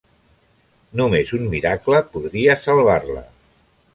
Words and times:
Només 1.01 1.33
un 1.37 1.43
miracle 1.51 2.01
podria 2.15 2.57
salvar-la. 2.65 3.25